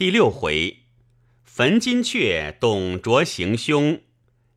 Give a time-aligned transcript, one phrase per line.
[0.00, 0.78] 第六回，
[1.44, 4.00] 焚金阙，董卓行凶，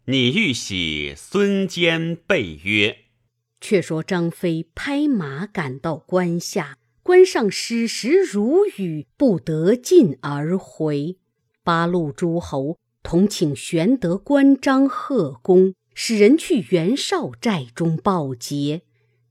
[0.06, 3.00] 拟玉玺，孙坚备约。
[3.60, 11.18] 却说张飞拍马赶到关下，关上矢石如雨，不得进而回。
[11.62, 18.84] 八路诸侯同请玄德、关张、贺公，使人去袁绍寨中报捷。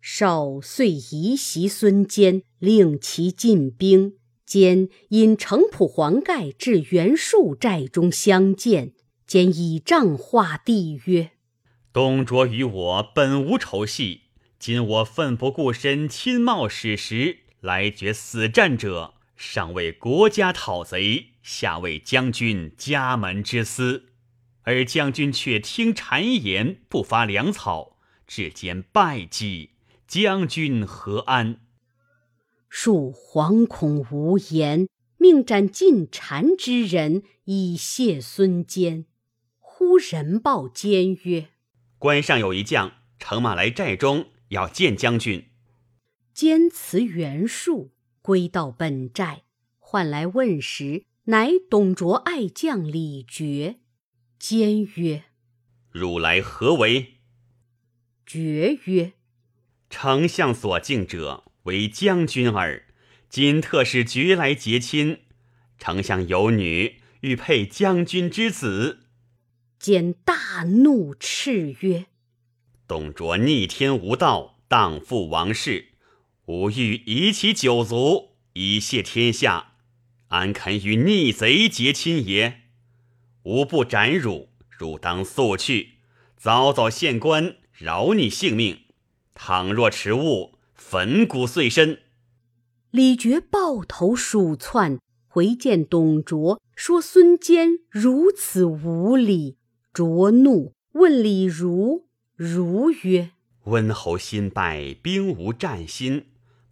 [0.02, 4.16] 绍遂移袭孙坚，令其进兵。
[4.52, 8.92] 坚因城濮黄盖至袁术寨中相见，
[9.26, 11.30] 兼以杖画地曰
[11.90, 14.24] ：“董卓与我本无仇隙，
[14.58, 24.10] 今我奋不顾身亲冒矢石来决死战者，上为国家讨贼，下为将军家门之私，
[24.64, 29.70] 而将军却听谗言，不发粮草，至兼败绩，
[30.06, 31.60] 将军何安？”
[32.74, 39.04] 树惶恐无言，命斩进谗之人以谢孙坚。
[39.58, 41.50] 忽人报坚曰
[41.98, 45.50] ：“关上有一将乘马来寨中，要见将军。”
[46.32, 47.92] 坚辞袁术，
[48.22, 49.42] 归到本寨，
[49.78, 53.76] 唤来问时，乃董卓爱将李傕。
[54.38, 55.24] 坚曰
[55.92, 57.18] ：“汝来何为？”
[58.26, 59.12] 傕曰
[59.90, 62.84] ：“丞相所敬者。”为将军耳，
[63.28, 65.20] 今特使局来结亲。
[65.78, 69.06] 丞相有女，欲配将军之子。
[69.78, 72.06] 简大怒，斥曰
[72.86, 75.88] ：“董卓逆天无道，荡覆王室，
[76.46, 79.72] 吾欲以其九族，以谢天下，
[80.28, 82.62] 安肯与逆贼结亲也？
[83.44, 85.94] 吾不斩汝，汝当速去，
[86.36, 88.82] 早早献官，饶你性命。
[89.34, 90.51] 倘若迟误。”
[90.84, 92.00] 粉骨碎身。
[92.90, 99.56] 李傕抱头鼠窜，回见董卓，说孙坚如此无礼。
[99.94, 102.08] 卓怒，问李儒。
[102.36, 103.30] 儒曰
[103.64, 106.26] ：“温侯新败，兵无战心，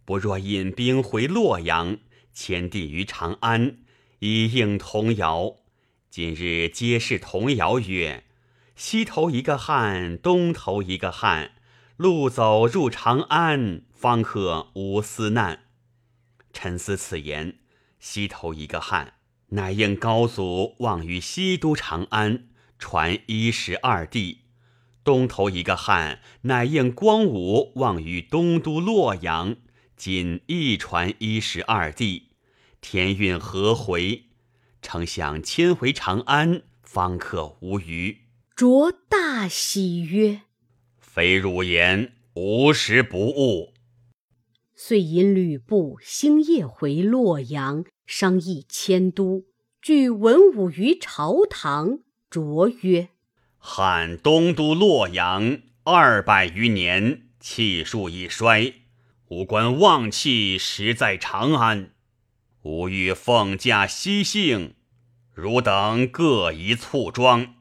[0.05, 1.97] 不若引兵回洛阳，
[2.31, 3.77] 迁地于长安，
[4.19, 5.55] 以应童谣。
[6.11, 8.25] 今日皆是童谣曰：
[8.75, 11.53] 西头一个汉，东头一个汉。”
[12.01, 15.65] 路走入长安，方可无私难。
[16.51, 17.59] 沉思此言，
[17.99, 19.13] 西头一个汉，
[19.49, 22.47] 乃应高祖望于西都长安，
[22.79, 24.39] 传一十二帝；
[25.03, 29.57] 东头一个汉，乃应光武望于东都洛阳，
[29.95, 32.29] 仅一传一十二帝。
[32.81, 34.23] 天运何回，
[34.81, 38.21] 丞相迁回长安，方可无虞。
[38.55, 40.41] 卓大喜曰。
[41.13, 43.73] 非汝言，无时不误。
[44.73, 49.43] 遂引吕布星夜回洛阳，商议迁都。
[49.81, 51.99] 据文武于朝堂，
[52.29, 53.09] 卓曰
[53.59, 58.73] ：“汉东都洛阳二百余年，气数已衰，
[59.27, 61.91] 吾观望气实在长安。
[62.61, 64.75] 吾欲奉驾西幸，
[65.33, 67.55] 汝等各一簇庄。”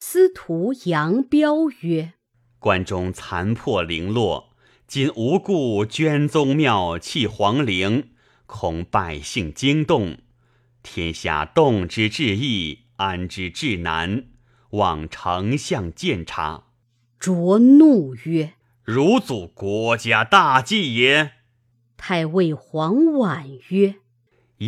[0.00, 2.14] 司徒杨彪曰。
[2.60, 4.50] 关中残破零落，
[4.86, 8.10] 今无故捐宗庙、弃皇陵，
[8.44, 10.18] 恐百姓惊动，
[10.82, 14.26] 天下动之至易，安之至难，
[14.72, 16.64] 望丞相鉴察。
[17.18, 18.52] 卓怒曰
[18.84, 21.32] ：“汝祖国家大计也！”
[21.96, 23.94] 太尉黄婉曰：“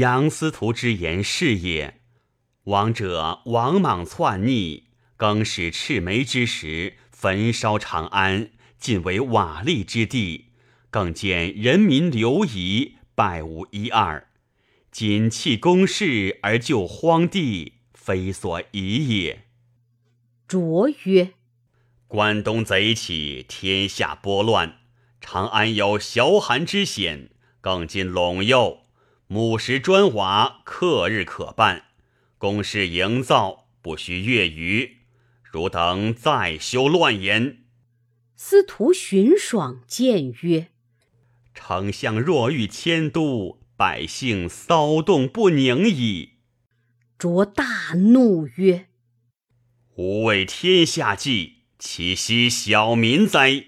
[0.00, 2.00] 杨司徒之言是也。
[2.64, 4.84] 王者王莽篡逆，
[5.19, 8.50] 更始赤眉之时。”焚烧长安，
[8.81, 10.47] 尽为瓦砾之地；
[10.91, 14.27] 更见人民流移，百无一二。
[14.91, 19.44] 今弃公事而救荒地，非所宜也。
[20.49, 21.34] 卓曰
[22.09, 24.78] ：“关东贼起，天下拨乱，
[25.21, 28.81] 长安有崤寒之险，更尽陇右，
[29.28, 31.84] 木石砖瓦，克日可办。
[32.39, 34.97] 公事营造，不需月余。”
[35.53, 37.59] 汝等再休乱言。
[38.34, 40.69] 司徒荀爽谏曰
[41.54, 46.31] ：“丞相若欲迁都，百姓骚动不宁矣。”
[47.19, 48.87] 卓大怒曰
[49.97, 53.66] ：“吾为天下计，岂惜小民哉？”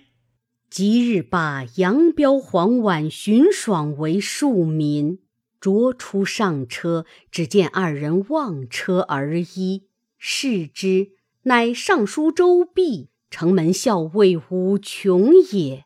[0.71, 5.19] 即日罢杨彪、黄婉、荀爽为庶民。
[5.61, 9.83] 卓出上车，只见二人望车而揖，
[10.19, 11.13] 视之。
[11.47, 15.85] 乃尚书周弼，城门校尉武琼也。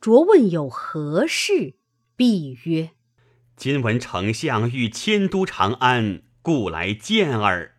[0.00, 1.74] 卓问有何事，
[2.14, 2.90] 弼曰
[3.56, 7.74] ：“今闻丞相欲迁都长安，故来见耳。”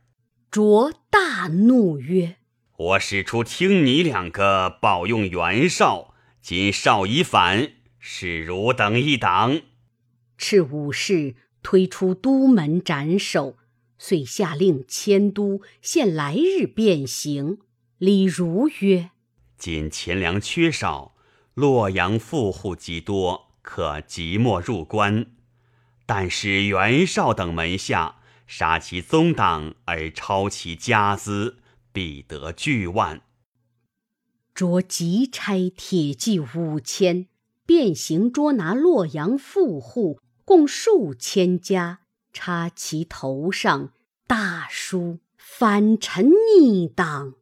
[0.52, 2.36] 卓大怒曰
[2.78, 9.62] ：“我使出听你两个保用袁绍，今绍已反，是汝等一党。”
[10.38, 13.56] 赤武士推出都门斩首，
[14.04, 17.60] 遂下令迁都，限来日便行。
[18.00, 19.12] 李儒曰
[19.60, 21.14] ：“今钱粮缺少，
[21.54, 25.28] 洛阳富户极多，可即墨入关。
[26.08, 28.16] 但使袁绍等门下
[28.48, 31.60] 杀其宗党而抄其家资，
[31.94, 33.22] 必得巨万。”
[34.56, 37.28] 着急差铁骑五千，
[37.68, 40.20] 便行捉拿洛阳富户。
[40.44, 42.01] 共数千家，
[42.34, 43.94] 插其头上
[44.28, 47.36] 大书“反臣逆党”，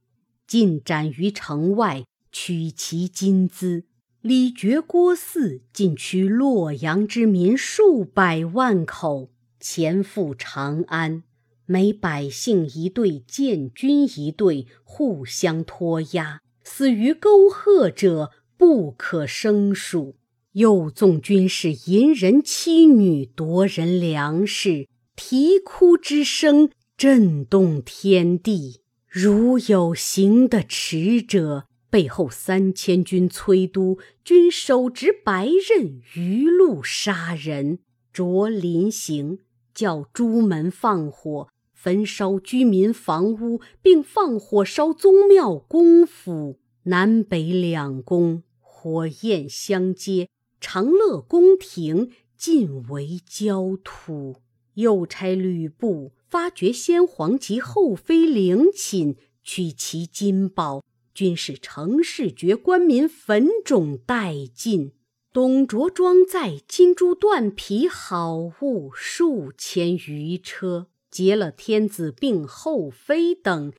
[0.47, 3.85] 尽斩于城外，取其金资。
[4.21, 11.23] 李傕、郭汜尽驱洛阳之民数百万口，前赴长安。
[11.65, 20.17] 每百姓一队，建军一队，互相拖押，死于沟壑者不可胜数。
[20.59, 28.81] 又纵军士淫人妻女，夺人粮食，啼哭之声震动天地。
[29.07, 37.79] 如有行的迟者，背后三千军催督，均手执白刃，于路杀人。
[38.11, 39.39] 着临行，
[39.73, 46.59] 叫朱门放火，焚烧居民房屋，并放火烧宗庙、公府。
[46.83, 50.27] 南北两宫火焰相接。
[50.61, 54.41] 长乐宫廷尽为焦土，
[54.75, 60.83] 又差吕布发掘先皇及后妃陵寝，取其金宝，
[61.13, 64.93] 均使城市绝官民坟冢殆尽。
[65.31, 73.71] 董卓装载金珠断皮好物数千余车，劫了天子并后妃等，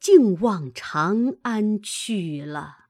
[0.00, 2.86] 竟往长安去了。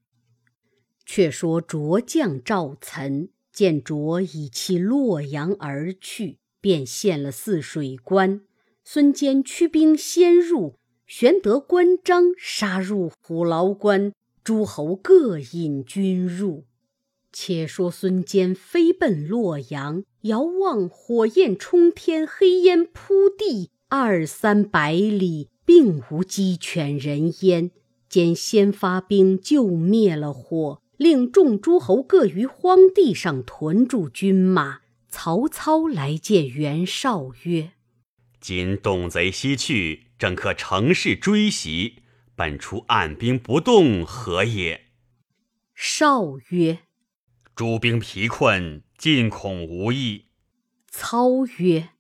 [1.05, 3.29] 却说卓将赵岑。
[3.57, 8.43] 见卓以弃洛阳而去，便献了泗水关。
[8.85, 10.75] 孙坚驱兵先入，
[11.07, 14.13] 玄德、关张杀入虎牢关，
[14.45, 16.67] 诸侯各引军入。
[17.33, 27.71] 且说孙坚飞奔洛阳，遥望火焰冲天，黑烟铺地，二三百里，并无鸡犬人烟。
[28.11, 30.83] 坚先发兵救灭了火。
[30.97, 34.81] 令众诸侯各于荒地上屯驻军马。
[35.09, 37.73] 曹操来见袁绍曰
[38.39, 42.03] ：“今董贼西去，正可乘势追袭。
[42.35, 44.89] 本出按兵不动，何也？”
[45.75, 46.81] 绍曰
[47.57, 50.27] ：“诸兵疲困，进恐无益。”
[50.91, 51.91] 操曰：“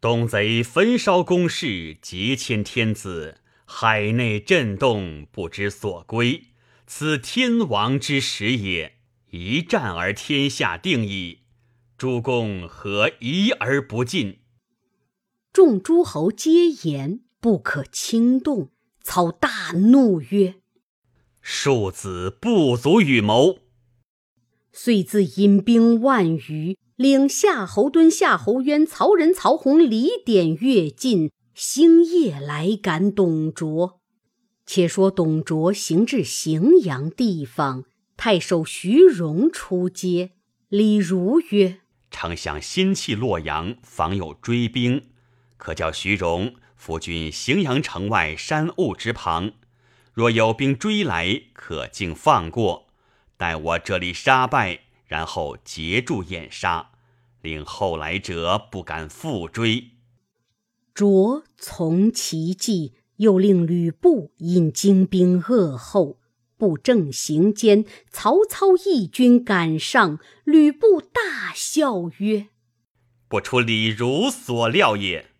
[0.00, 6.42] 董贼焚烧宫室，劫迁天子，海内震动，不知所归。”
[6.96, 8.98] 此天王之时也，
[9.32, 11.40] 一战而天下定矣。
[11.98, 14.38] 诸公何疑而不进？
[15.52, 18.70] 众诸侯皆言不可轻动。
[19.02, 20.60] 操大怒曰
[21.42, 23.58] ：“庶子不足与谋。”
[24.72, 34.00] 遂自引兵万余，领夏侯惇、夏侯渊、曹仁、曹洪、李典乐进，星夜来赶董卓。
[34.66, 37.84] 且说董卓行至荥阳地方，
[38.16, 40.32] 太守徐荣出接。
[40.68, 41.80] 李儒曰
[42.10, 45.10] ：“丞相心弃洛阳，防有追兵，
[45.56, 49.52] 可叫徐荣伏军荥阳城外山兀之旁。
[50.12, 52.86] 若有兵追来，可竟放过，
[53.36, 56.92] 待我这里杀败，然后截住掩杀，
[57.42, 59.90] 令后来者不敢复追。”
[60.94, 62.94] 卓从其计。
[63.16, 66.20] 又令吕布引精兵扼后，
[66.56, 72.48] 布正行间，曹操义军赶上，吕布大笑曰
[73.28, 75.30] ：“不出李儒所料也。”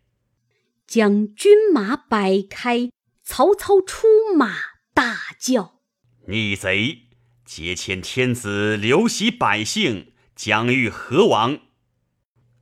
[0.87, 2.91] 将军马摆开，
[3.23, 4.55] 曹操出马，
[4.93, 5.79] 大叫
[6.27, 7.01] ：“逆贼！
[7.43, 11.59] 劫迁天子，流徙百姓，将欲何往？”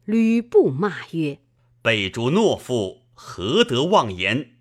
[0.06, 1.40] 吕布骂曰
[1.82, 4.52] ：“背主懦夫，何得妄言？”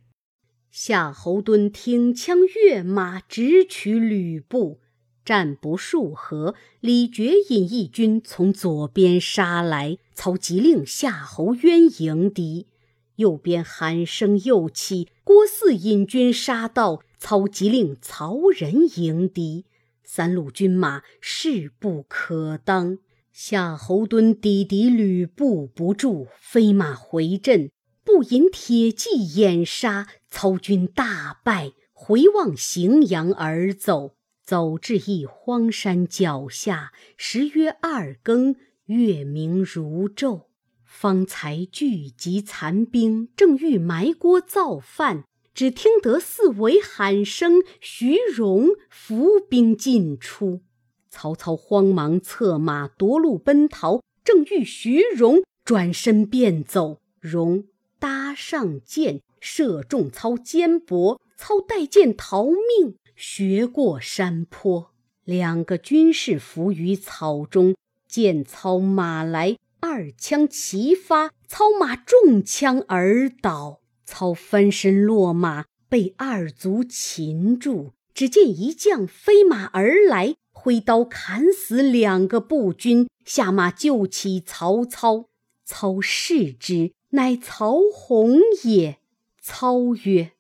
[0.75, 4.81] 夏侯惇挺枪跃马，直取吕布。
[5.23, 12.69] 战不数合，李傕引义军从左边杀来，操急令夏侯渊迎敌。
[13.17, 19.67] 右边喊声又起，郭汜引军杀到，操急令曹仁迎敌。
[20.03, 22.97] 三路军马势不可当，
[23.31, 27.71] 夏侯惇抵敌吕布不住，飞马回阵。
[28.05, 34.15] 不引铁骑掩杀，操军大败，回望荥阳而走。
[34.45, 38.57] 走至一荒山脚下，时约二更，
[38.87, 40.47] 月明如昼。
[40.85, 50.61] 方才聚集残兵，正欲埋锅造饭，只听得四围喊声，徐荣伏兵尽出。
[51.09, 57.65] 曹操慌忙策马夺路奔逃，正遇徐荣转身便走，荣
[58.03, 64.91] 搭上箭，射中操肩膊，操带箭逃命，学过山坡。
[65.23, 67.77] 两个军士伏于草中，
[68.09, 69.57] 见操马来。
[69.79, 73.79] 二枪齐发，操马中枪而倒。
[74.05, 77.93] 操翻身落马，被二卒擒住。
[78.13, 85.29] 只见一将飞马而来，挥刀砍死两个步军，下马救起曹操。
[85.65, 88.99] 操视之，乃曹洪也。
[89.41, 90.33] 操曰：“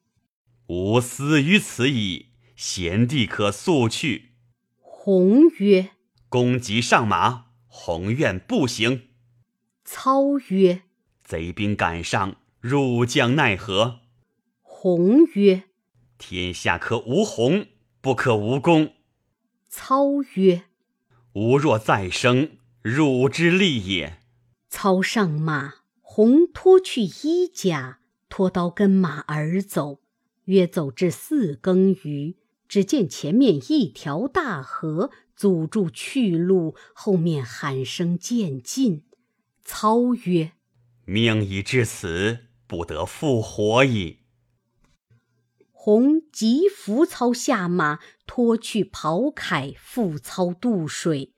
[0.69, 4.35] 吾死于此矣，贤弟可速去。”
[4.79, 5.91] 洪曰
[6.31, 9.09] ：“公即上马，洪愿步行。”
[9.85, 10.83] 操曰
[11.25, 14.01] ：“贼兵赶上，入将奈何？”
[14.63, 15.65] 洪曰
[16.17, 17.67] ：“天下可无洪，
[18.01, 18.95] 不可无公。”
[19.69, 20.63] 操曰
[21.35, 24.21] ：“吾若再生，汝之利也。”
[24.71, 25.75] 操上马，
[26.15, 30.03] 洪脱去衣甲，脱刀跟马而走。
[30.45, 32.37] 约走至四更余，
[32.69, 39.05] 只见前面一条大河阻住去路，后面喊声渐近。
[39.65, 40.53] 操曰
[41.07, 44.19] ：“命已至此，不得复活矣。”
[45.73, 51.32] 洪即扶操下马，脱去袍铠，负操渡水。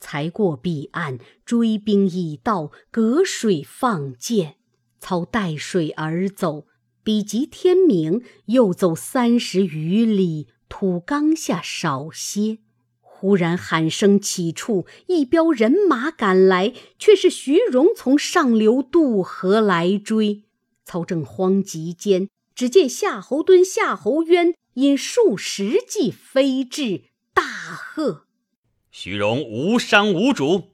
[0.00, 4.56] 才过彼岸，追兵已到，隔水放箭。
[5.00, 6.66] 操带水而走，
[7.02, 12.58] 彼及天明，又走三十余里，土冈下少歇。
[13.00, 20.44] 忽然喊声起处，一彪人马赶来，却是徐荣从上流渡河来追。
[20.84, 28.26] 操正慌急间，只见夏侯惇、夏侯渊因数十骑飞至，大喝
[29.00, 30.70] ：“徐荣无伤无主！”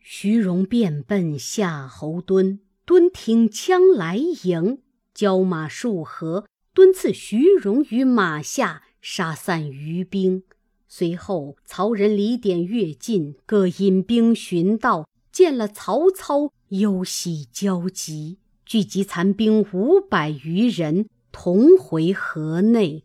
[0.00, 4.78] 徐荣便奔夏侯惇，惇挺枪来迎，
[5.12, 10.44] 交马数合，惇刺徐荣于马下，杀散余兵。
[10.88, 23.04] 随后，曹仁、李典、乐进各引兵寻道，见了曹操，忧喜交集，聚集残兵五百余人，同回河内，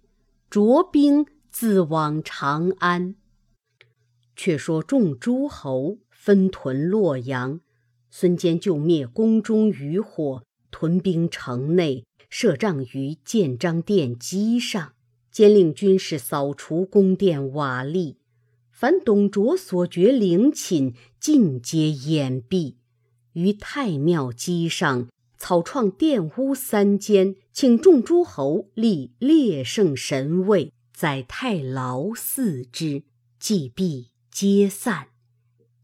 [0.50, 3.16] 着兵自往长安。
[4.36, 7.62] 却说众诸侯分屯洛阳，
[8.10, 14.94] 孙坚就灭宫中余火，屯兵城内，设帐于建章殿基上。
[15.32, 18.16] 兼令军士扫除宫殿瓦砾，
[18.72, 22.76] 凡董卓所掘陵寝，尽皆掩蔽。
[23.34, 33.04] 于太庙基上草创殿屋三间，请众诸侯立列圣神位，在太牢祀之。
[33.38, 35.08] 祭毕，皆散。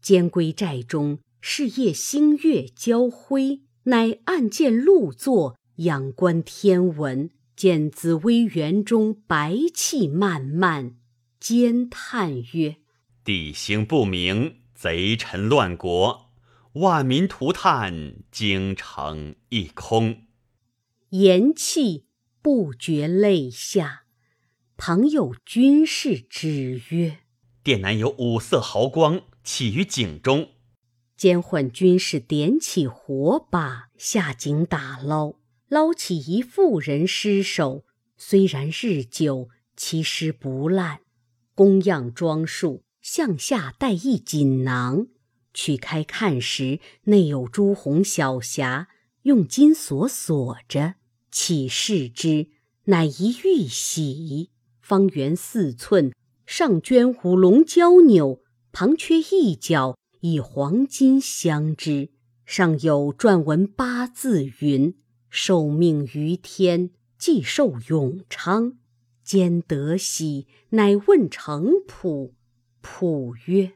[0.02, 7.30] 监归寨中，是夜星月交辉，乃暗见露坐，仰观天文。
[7.56, 10.96] 见紫微园中白气漫漫，
[11.40, 12.76] 兼叹曰
[13.24, 16.30] ：“地形不明，贼臣乱国，
[16.74, 20.26] 万民涂炭，京城一空。”
[21.08, 22.02] 言讫，
[22.42, 24.02] 不觉泪下。
[24.76, 27.20] 旁有军士指曰
[27.62, 30.50] ：“殿南有五色毫光，起于井中。”
[31.16, 35.34] 监唤军士点起火把，下井打捞。
[35.68, 37.84] 捞起一妇人尸首，
[38.16, 41.00] 虽然日久，其尸不烂。
[41.54, 45.06] 供样装束，向下带一锦囊。
[45.54, 48.86] 取开看时，内有朱红小匣，
[49.22, 50.94] 用金锁锁着。
[51.30, 52.48] 起视之，
[52.84, 54.50] 乃一玉玺，
[54.80, 56.12] 方圆四寸，
[56.54, 58.42] 上镌五龙交纽，
[58.72, 62.10] 旁缺一角，以黄金镶之。
[62.44, 64.94] 上有篆文八字，云。
[65.30, 68.74] 受命于天，既寿永昌。
[69.24, 72.34] 兼得喜，乃问程普。
[72.82, 73.72] 普曰：“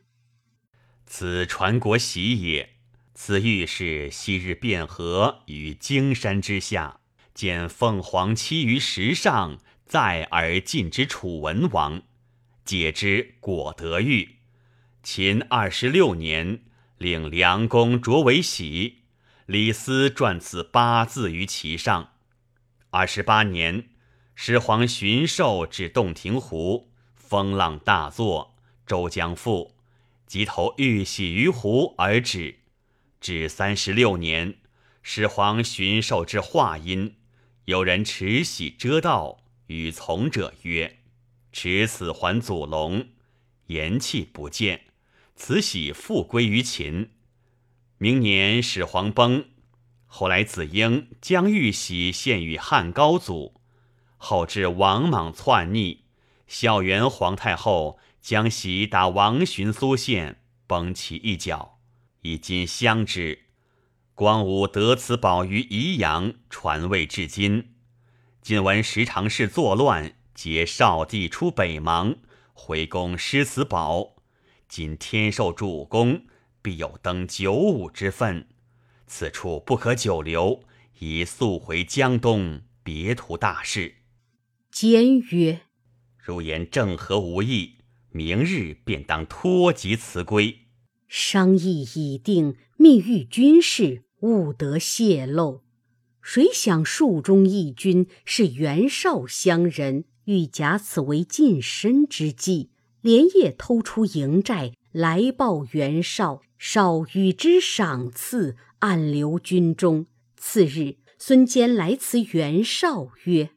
[1.07, 2.69] 此传国玺也。
[3.15, 7.01] 此玉是昔日卞和于荆山之下，
[7.33, 12.03] 见凤凰栖于石上，在而进之楚文王，
[12.67, 14.37] 解之果得玉。
[15.03, 16.61] 秦二十六年，
[16.99, 19.05] 令梁公擢为玺。”
[19.47, 22.15] 李斯撰此八字于其上。
[22.91, 23.91] 二十八年，
[24.35, 29.71] 始皇巡狩至洞庭湖，风浪大作，舟将覆，
[30.27, 32.57] 即投玉玺于湖而止。
[33.21, 34.57] 至三十六年，
[35.01, 37.15] 始皇巡狩至华阴，
[37.67, 40.99] 有人持玺遮道，与从者曰
[41.57, 43.09] ：“持此还祖龙。”
[43.69, 44.83] 言气不见，
[45.37, 47.13] 慈禧复归于秦。
[47.97, 49.47] 明年始皇崩，
[50.05, 53.59] 后来子婴将玉玺献与汉高祖，
[54.19, 56.05] 后至王莽篡逆，
[56.47, 61.79] 孝元皇太后将玺打王寻苏县，崩其一角，
[62.21, 63.47] 以今相之。
[64.15, 67.73] 光武得此宝于宜阳，传位至今。
[68.43, 72.19] 今闻时常侍作乱，皆少帝出北邙。
[72.53, 74.17] 回宫失此宝，
[74.69, 76.27] 今天授主公，
[76.61, 78.47] 必有登九五之分。
[79.07, 80.61] 此处不可久留，
[80.99, 83.95] 宜速回江东，别图大事。
[84.71, 85.63] 坚曰
[86.23, 87.79] ：“如言正合无意，
[88.11, 90.67] 明日便当托疾辞归。”
[91.09, 95.63] 商议已定，密谕军士，勿得泄露。
[96.21, 100.05] 谁想树中义军是袁绍乡人。
[100.27, 106.43] 欲假此为近身之计，连夜偷出营寨来报袁绍。
[106.59, 110.07] 绍与之赏赐，暗留军中。
[110.39, 113.51] 次日，孙坚来辞袁绍曰：“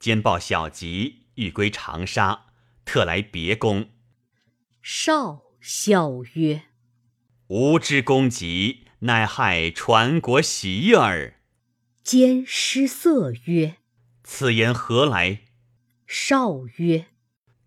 [0.00, 2.46] 坚报小疾，欲归长沙，
[2.86, 3.90] 特来别公。”
[4.80, 6.62] 绍笑曰
[7.48, 11.34] ：“吾之公疾，乃害传国喜耳。”
[12.02, 13.76] 坚失色曰
[14.24, 15.42] ：“此言何来？”
[16.10, 17.08] 绍曰：“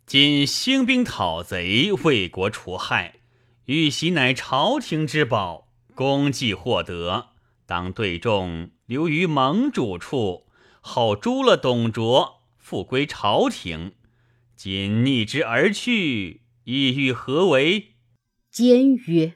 [0.08, 3.20] 今兴兵讨贼，为国除害，
[3.66, 7.28] 玉玺乃朝廷之宝，功绩获得，
[7.68, 10.48] 当对众留于盟主处，
[10.82, 13.94] 后诛了董卓，复归朝廷。
[14.56, 17.92] 今逆之而去，意欲何为？”
[18.50, 19.36] 坚曰：“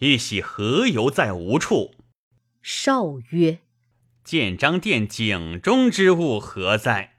[0.00, 1.94] 玉玺何由在吾处？”
[2.62, 3.58] 绍曰
[4.24, 7.16] ：“建章殿井中之物何在？”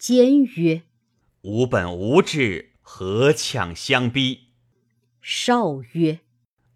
[0.00, 0.84] 坚曰
[1.44, 4.54] ：“吾本无志，何强相逼？”
[5.20, 6.20] 少曰：“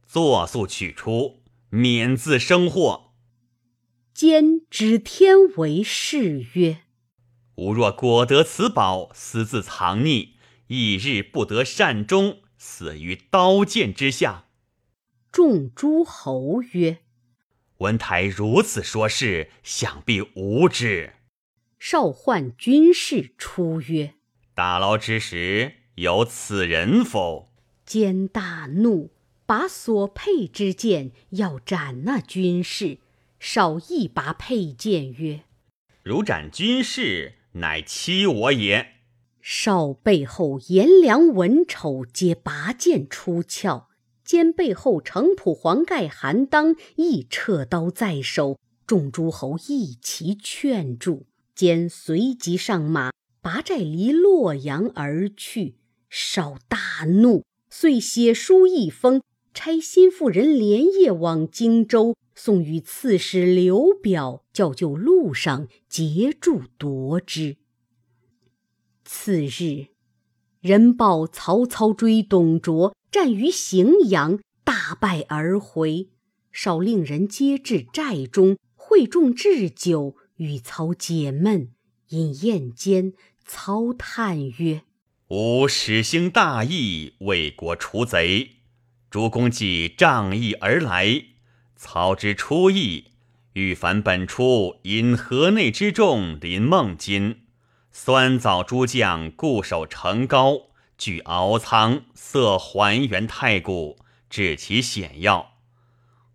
[0.06, 3.14] 作速取出，免自生祸。”
[4.12, 6.82] 坚指天为誓曰
[7.56, 10.32] ：“吾若果得此宝，私自藏匿，
[10.66, 14.48] 一日不得善终，死于刀剑之下。”
[15.32, 16.98] 众诸侯曰
[17.78, 21.14] ：“文台如此说事，想必无知。”
[21.87, 24.14] 召唤军士出曰
[24.53, 27.53] ：“大牢之时有此人否？”
[27.87, 29.12] 坚大怒，
[29.44, 32.99] 拔所佩之剑要斩那军士。
[33.38, 35.44] 少一拔佩剑曰
[36.03, 38.94] ：“如斩军士，乃欺我也。”
[39.40, 43.88] 少背后颜良、文丑皆拔剑出鞘，
[44.25, 51.27] 坚背后程普、黄盖、韩当亦撤刀在手，众诸侯一齐劝住。
[51.54, 55.76] 坚随即上马，拔寨离洛阳而去。
[56.10, 67.56] 少大怒，遂写书一封，差心腹人连夜往荆州，送与刺史刘表，叫就路上截住夺之。
[69.04, 69.88] 次日，
[70.60, 76.08] 人报曹操追董卓，战于荥阳，大败而回。
[76.52, 80.16] 少令人接至寨中，会众置酒。
[80.37, 81.70] 与操解闷，
[82.09, 83.12] 饮宴间，
[83.44, 84.83] 操叹曰
[85.29, 88.57] ：“吾始兴大义，为国除贼。
[89.11, 91.23] 诸公既仗义而来，
[91.77, 93.12] 操之出义，
[93.53, 97.42] 欲反本初引河内之众临孟津，
[97.92, 105.53] 酸枣诸将固守城高，据敖仓，塞还原太谷，治其险要。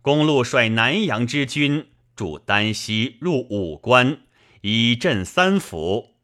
[0.00, 1.88] 公路率南阳之军。”
[2.20, 4.20] 驻丹溪，入五关，
[4.60, 6.16] 以镇三府，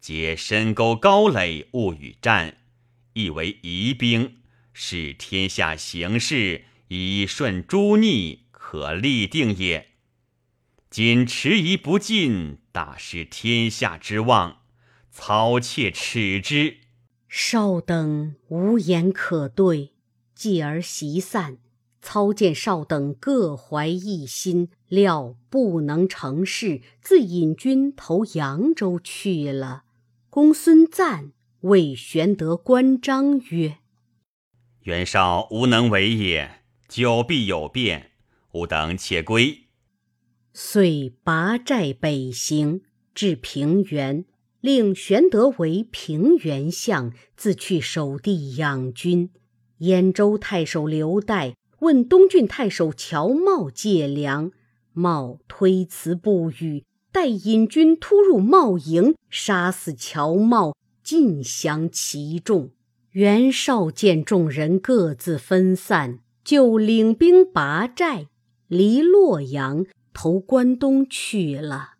[0.00, 2.56] 皆深沟高垒，勿与战，
[3.12, 4.38] 亦为疑兵，
[4.72, 9.88] 使天下形势以顺诸逆，可立定也。
[10.88, 14.62] 今迟疑不进，大失天下之望，
[15.10, 16.78] 操切耻之。
[17.28, 19.92] 少等无言可对，
[20.34, 21.58] 继而席散。
[22.02, 29.84] 操见少等各怀异心，料不能成事，自引军投扬州去了。
[30.28, 33.78] 公孙瓒谓玄德、关张曰
[34.82, 38.10] ：“袁绍无能为也，久必有变，
[38.52, 39.68] 吾等且归。”
[40.52, 42.82] 遂拔寨北行，
[43.14, 44.24] 至平原，
[44.60, 49.30] 令玄德为平原相，自去守地养军。
[49.78, 54.52] 兖州太守刘岱问东郡太守乔瑁借粮，
[54.94, 56.84] 瑁推辞不与。
[57.10, 62.70] 待引军突入瑁营，杀死乔瑁，尽降其众。
[63.10, 68.28] 袁绍见众人各自分散，就领兵拔寨，
[68.68, 71.94] 离洛阳，投关东去了。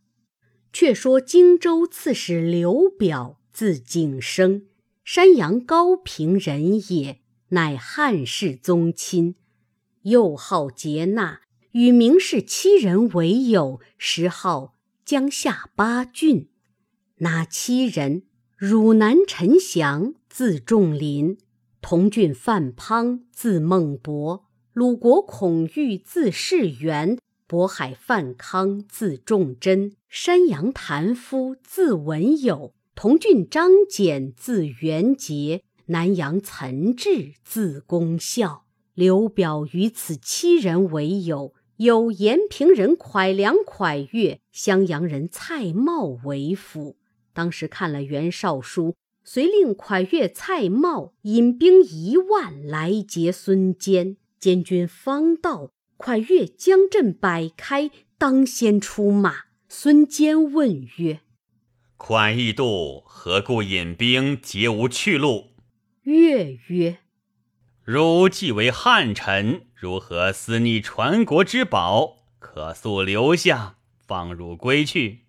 [0.72, 4.66] 却说荆州刺史刘表，字景升，
[5.04, 7.18] 山阳高平人也，
[7.48, 9.34] 乃汉室宗亲，
[10.02, 11.40] 又好节纳，
[11.72, 14.74] 与名士七人为友，时号。
[15.04, 16.48] 江夏八郡，
[17.18, 18.22] 哪七人？
[18.56, 21.36] 汝南陈祥，字仲林；
[21.80, 38.64] 同郡范滂，字孟博；鲁国孔玉，字士元；渤海范康，字仲贞；山阳谭夫，字文友；同郡张俭，字元节；南阳岑志，字公孝。
[38.94, 41.54] 刘表与此七人为友。
[41.78, 46.96] 有延平人蒯良、蒯越，襄阳人蔡瑁为辅。
[47.32, 54.16] 当时看了袁绍书，遂令蒯越、蔡瑁引兵一万来劫孙坚。
[54.38, 59.46] 监军方到，蒯越将阵摆开，当先出马。
[59.68, 61.20] 孙坚问曰
[61.98, 65.46] ：“蒯义度何故引兵皆无去路？”
[66.04, 66.98] 越曰：
[67.84, 72.18] 如既为汉臣，如何私逆传国之宝？
[72.38, 75.24] 可速留下，放汝归去。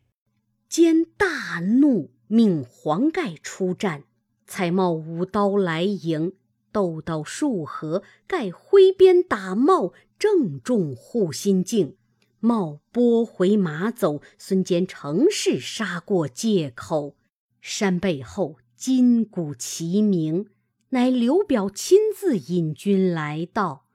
[0.69, 4.03] 兼大怒，命黄盖出战。
[4.45, 6.33] 蔡瑁舞刀来迎，
[6.71, 11.97] 斗到数合，盖挥鞭打瑁，正中护心镜。
[12.39, 17.15] 瑁拨回马走，孙坚乘势杀过界口，
[17.59, 20.45] 山背后金鼓齐鸣。
[20.93, 23.87] 乃刘表亲自引军来到，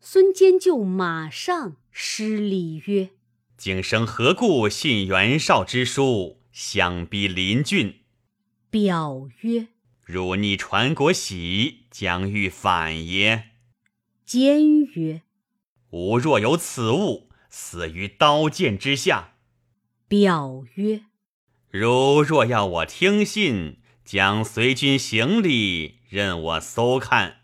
[0.00, 3.10] 孙坚就马上施礼曰
[3.58, 8.02] ：“景升何故信袁绍之书，相逼临郡？”
[8.70, 9.66] 表曰
[10.06, 13.46] ：“汝逆传国玺，将欲反也。”
[14.24, 15.22] 坚曰
[15.90, 19.34] ：“吾若有此物，死于刀剑之下。”
[20.06, 21.02] 表曰
[21.68, 27.38] ：“如若要我听信，将随军行礼。”任我搜看，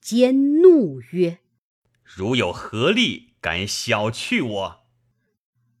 [0.00, 1.38] 坚怒曰
[2.02, 4.80] ：“如有何力，敢小觑我？”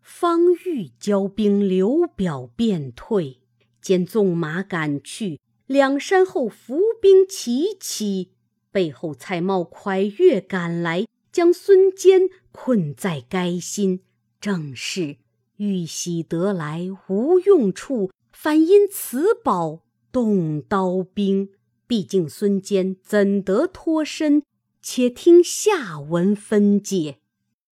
[0.00, 3.40] 方欲交兵，刘表便退。
[3.80, 8.30] 见纵马赶去，两山后伏兵齐起，
[8.70, 14.04] 背后蔡瑁、蒯越赶来，将孙坚困在该心。
[14.40, 15.16] 正是
[15.56, 19.80] 玉玺得来无用处，反因此宝
[20.12, 21.50] 动刀兵。
[21.88, 24.42] 毕竟孙坚怎得脱身？
[24.80, 27.18] 且听下文分解。